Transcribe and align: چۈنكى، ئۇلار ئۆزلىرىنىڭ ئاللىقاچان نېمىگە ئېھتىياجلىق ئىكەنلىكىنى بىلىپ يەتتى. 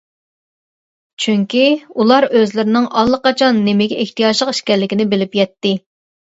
چۈنكى، 1.25 1.61
ئۇلار 2.03 2.27
ئۆزلىرىنىڭ 2.29 2.87
ئاللىقاچان 3.03 3.61
نېمىگە 3.69 4.01
ئېھتىياجلىق 4.05 4.53
ئىكەنلىكىنى 4.63 5.07
بىلىپ 5.13 5.39
يەتتى. 5.43 5.77